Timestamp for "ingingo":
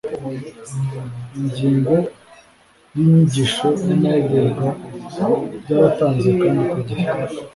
1.39-1.95